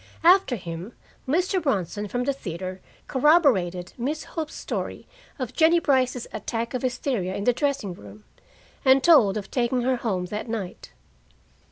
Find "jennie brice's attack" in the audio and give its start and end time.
5.53-6.73